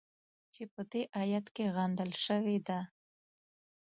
چې 0.53 0.63
په 0.73 0.81
دې 0.91 1.01
ایت 1.21 1.45
کې 1.55 1.65
غندل 1.75 2.11
شوې 2.25 2.57
ده. 2.67 2.79